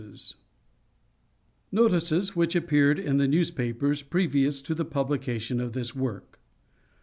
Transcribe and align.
Notices. 1.71 2.35
WHICH 2.35 2.55
APPEARED 2.55 2.97
IN 2.97 3.17
THE 3.17 3.27
NEWSPAPERS 3.27 4.01
PREVIOUS 4.01 4.63
TO 4.63 4.73
THE 4.73 4.83
PUBLICATION 4.85 5.61
OF 5.61 5.73
THIS 5.73 5.95
WORK. 5.95 6.39